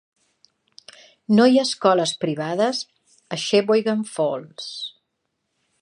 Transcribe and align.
No 1.39 1.45
hi 1.51 1.59
ha 1.59 1.65
escoles 1.69 2.13
privades 2.25 2.81
a 3.37 3.41
Sheboygan 3.45 4.03
Falls. 4.15 4.73